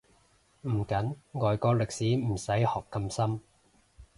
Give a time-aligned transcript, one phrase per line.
[0.63, 3.39] 唔緊，外國歷史唔使學咁深